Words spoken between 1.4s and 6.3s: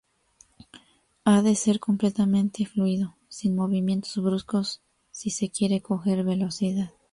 de ser completamente fluido, sin movimientos bruscos si se quiere coger